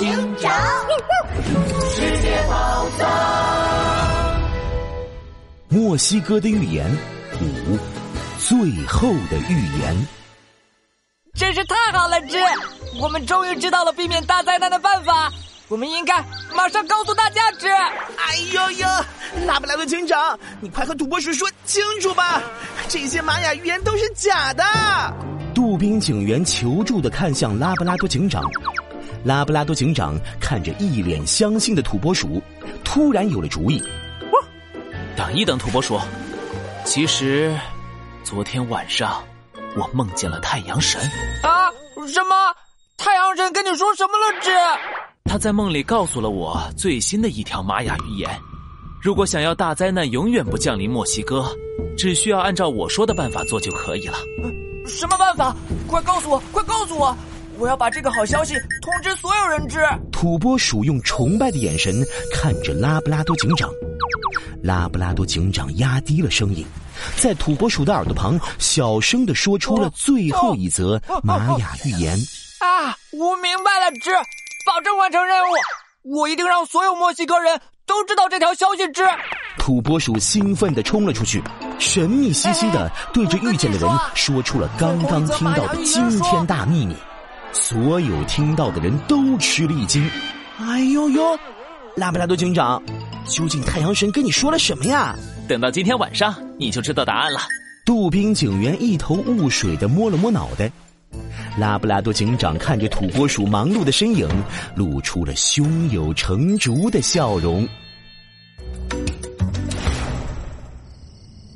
[0.00, 0.08] 警
[0.38, 0.50] 长，
[1.90, 4.40] 世界宝藏。
[5.68, 6.90] 墨西哥的预言
[7.38, 7.78] 五，
[8.38, 9.94] 最后的预言。
[11.34, 12.38] 真是太好了，芝！
[12.98, 15.30] 我们终于知道了避免大灾难的办法。
[15.68, 16.24] 我们应该
[16.56, 17.68] 马上告诉大家，芝。
[17.68, 18.86] 哎呦呦，
[19.46, 22.40] 拉布拉多警长，你快和土拨鼠说清楚吧！
[22.88, 24.64] 这些玛雅预言都是假的。
[25.54, 28.50] 杜宾警员求助的看向拉布拉多警长。
[29.24, 32.42] 拉布拉多警长看着一脸相信的土拨鼠，
[32.84, 33.82] 突然有了主意。
[35.16, 36.00] 等一等，土拨鼠，
[36.84, 37.54] 其实
[38.24, 39.22] 昨天晚上。
[39.76, 41.00] 我梦见了太阳神
[41.44, 41.70] 啊！
[42.08, 42.34] 什么？
[42.96, 44.40] 太阳神跟你说什么了？
[44.42, 44.50] 这
[45.30, 48.28] 他在梦里告诉了我最新的一条玛雅预言：
[49.00, 51.56] 如果想要大灾难永远不降临墨西哥，
[51.96, 54.18] 只需要按照我说的办法做就可以了。
[54.88, 55.54] 什么办法？
[55.86, 56.42] 快告诉我！
[56.50, 57.16] 快告诉我！
[57.60, 59.78] 我要把这个好消息通知所有人知。
[60.10, 62.02] 土拨鼠用崇拜的眼神
[62.32, 63.68] 看着拉布拉多警长，
[64.62, 66.64] 拉布拉多警长压低了声音。
[67.18, 72.16] 在土拨鼠的耳朵旁，小声的说出了最后一则玛雅预言。
[72.60, 74.10] 啊，我明白了，芝，
[74.64, 76.16] 保证完成任务。
[76.16, 78.90] 我一定让所有墨西哥人都知道这条消息。
[78.92, 79.02] 芝，
[79.58, 81.42] 土拨鼠兴奋地冲了出去，
[81.78, 86.96] 神秘兮兮的对着遇见的人说出了刚刚听到的惊天大秘密。
[87.52, 90.08] 所有听到的人都吃了一惊。
[90.58, 91.38] 哎呦呦，
[91.96, 92.82] 拉布拉多警长，
[93.26, 95.16] 究竟太阳神跟你说了什么呀？
[95.48, 97.40] 等到今天晚上，你就知道答案了。
[97.84, 100.70] 杜宾警员一头雾水的摸了摸脑袋，
[101.58, 104.28] 拉布拉多警长看着土拨鼠忙碌的身影，
[104.76, 107.66] 露出了胸有成竹的笑容。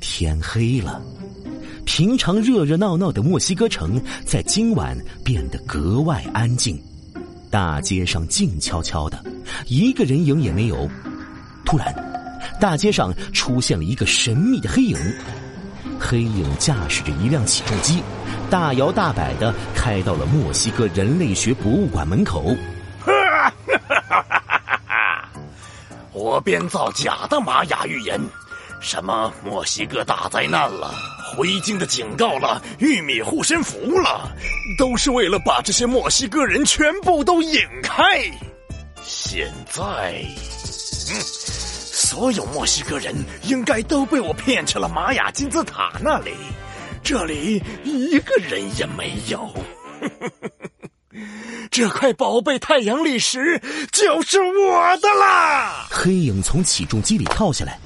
[0.00, 1.00] 天黑了，
[1.96, 4.94] 平常热热闹闹的墨西哥城在今晚
[5.24, 6.78] 变得格外安静，
[7.50, 9.18] 大街上静悄悄的，
[9.64, 10.86] 一个人影也没有。
[11.64, 11.94] 突然。
[12.60, 14.98] 大街上出现了一个神秘的黑影，
[15.98, 18.02] 黑影驾驶着一辆起重机，
[18.50, 22.54] 大摇大摆的开到了墨西哥人类学博物馆门口。
[26.12, 28.20] 我编造假的玛雅预言，
[28.82, 30.94] 什么墨西哥大灾难了，
[31.36, 34.32] 灰烬的警告了，玉米护身符了，
[34.78, 38.02] 都是为了把这些墨西哥人全部都引开。
[39.04, 40.24] 现在，
[41.10, 41.20] 嗯。
[41.98, 43.14] 所有墨西哥人
[43.44, 46.30] 应该都被我骗去了玛雅金字塔那里，
[47.02, 49.50] 这里一个人也没有。
[51.70, 53.60] 这块宝贝太阳历石
[53.92, 55.86] 就是我的啦！
[55.90, 57.78] 黑影从起重机里跳下来，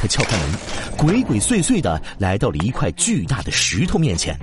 [0.00, 0.48] 他撬开门，
[0.96, 4.34] 鬼鬼祟祟的来到了一块巨大的石头面前。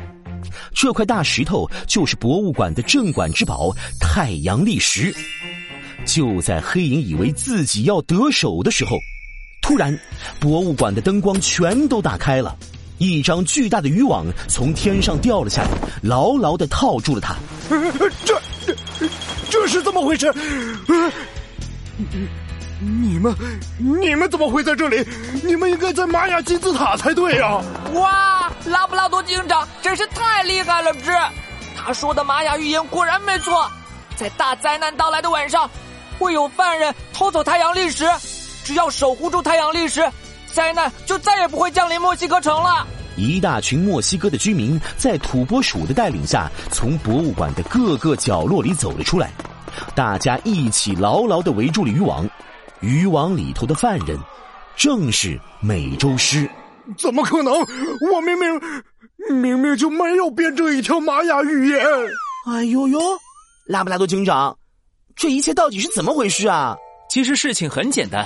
[0.72, 5.12] 这块大石头就是博物馆的镇馆之宝——太阳历石。
[6.06, 9.00] 就在黑影以为自己要得手的时候，
[9.62, 9.98] 突然，
[10.40, 12.56] 博物馆的灯光全都打开了，
[13.00, 15.70] 一张巨大的渔网从天上掉了下来，
[16.04, 17.36] 牢牢的套住了他。
[18.24, 19.10] 这这
[19.50, 20.32] 这是怎么回事？
[22.80, 23.36] 你们
[23.78, 25.04] 你们怎么会在这里？
[25.44, 27.60] 你们应该在玛雅金字塔才对啊！
[27.94, 30.94] 哇，拉布拉多警长真是太厉害了！
[30.94, 31.12] 之
[31.76, 33.68] 他说的玛雅预言果然没错，
[34.16, 35.68] 在大灾难到来的晚上，
[36.20, 38.06] 会有犯人偷走太阳历史。
[38.64, 40.08] 只要守护住太阳历史，
[40.54, 42.86] 灾难就再也不会降临墨西哥城了。
[43.16, 49.32] 一大群墨西哥的居民在土拨鼠的带领下，从博物馆的各个角落里走了出来，
[49.96, 52.30] 大家一起牢牢的围住了渔网。
[52.82, 54.18] 渔网里头的犯人，
[54.76, 56.50] 正是美洲狮。
[56.98, 57.54] 怎么可能？
[57.54, 61.86] 我明明明明就没有编这一条玛雅预言。
[62.48, 63.00] 哎呦呦，
[63.66, 64.58] 拉布拉多警长，
[65.16, 66.78] 这一切到底是怎么回事啊？
[67.10, 68.26] 其实事情很简单。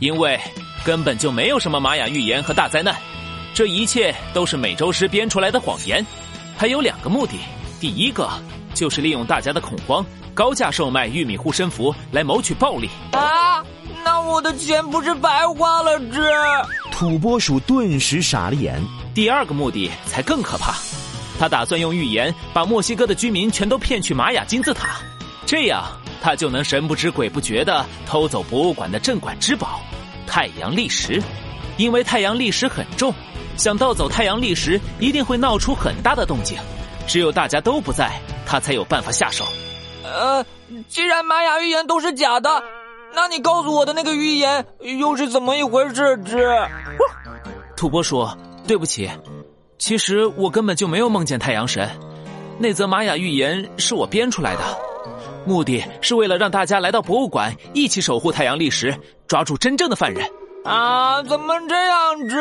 [0.00, 0.40] 因为
[0.82, 2.96] 根本就没有什么玛雅预言和大灾难，
[3.52, 6.04] 这一切都是美洲狮编出来的谎言。
[6.56, 7.34] 还有两个目的，
[7.78, 8.28] 第一个
[8.72, 12.88] 就是利用大家的恐慌，高价售卖玉米护身符来谋取暴利。
[13.12, 13.39] 啊，那
[14.30, 15.98] 我的钱不是白花了？
[15.98, 16.22] 之
[16.92, 18.80] 土拨鼠顿时傻了眼。
[19.12, 20.74] 第二个目的才更可怕，
[21.38, 25.00] 他打算用预言把墨西哥的居民全都骗去玛雅金字塔，
[25.44, 25.84] 这样
[26.22, 29.80] 他就能神不知鬼不觉的偷走博物馆的镇馆之宝。
[30.28, 31.20] 太阳历石，
[31.76, 33.12] 因为太阳历石很重，
[33.56, 36.56] 想盗走太阳历石一定会闹出很大的动静。
[37.08, 39.44] 只有大家都不在，他才有办法下手。
[40.04, 40.44] 呃，
[40.88, 42.62] 既然玛雅预言都是假的，
[43.14, 46.16] 那你告诉我的那个预言又是怎么一回事？
[46.18, 46.48] 之，
[47.76, 48.28] 土拨鼠，
[48.66, 49.10] 对不起，
[49.78, 51.88] 其实我根本就没有梦见太阳神，
[52.58, 54.60] 那则玛雅预言是我编出来的。
[55.46, 58.94] 目的是为了让大家来到博物馆，一起守护太阳历史，
[59.26, 60.30] 抓住真正的犯人。
[60.64, 62.36] 啊，怎么这样子？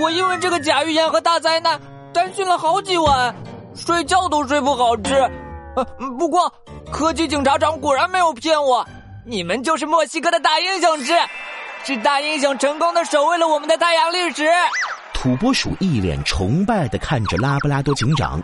[0.00, 1.80] 我因为这个假预言和大灾难，
[2.12, 3.34] 担心了好几晚，
[3.74, 5.14] 睡觉都睡不好之。
[5.74, 5.84] 呃，
[6.18, 6.52] 不过
[6.92, 8.86] 科技警察长果然没有骗我，
[9.30, 11.12] 你们就是墨西哥的大英雄之，
[11.84, 14.44] 是大英雄成功的守卫了我们的太阳历史。
[15.14, 18.42] 土拨鼠一脸崇拜的看着拉布拉多警长，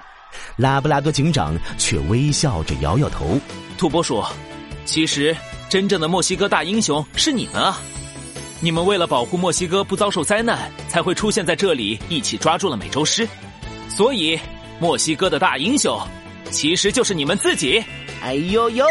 [0.55, 3.37] 拉布拉多警长却微笑着摇摇头。
[3.77, 4.23] 土拨鼠，
[4.85, 5.37] 其实
[5.69, 7.81] 真正的墨西哥大英雄是你们啊！
[8.61, 13.29] 你们为了保护墨西哥不遭受灾难，才会出现在这里，一起抓住了美洲狮。
[13.88, 14.38] 所以，
[14.79, 16.00] 墨西哥的大英雄，
[16.53, 17.85] 其实就是你们自己。
[18.23, 18.87] 哎呦呦，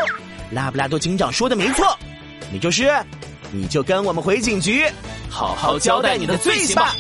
[0.52, 1.98] 拉布拉多警长说的没错，
[2.52, 2.92] 你就是，
[3.52, 4.86] 你就跟我们回警局，
[5.30, 6.94] 好好交代你的罪行吧。